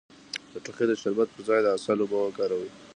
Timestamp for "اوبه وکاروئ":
2.01-2.69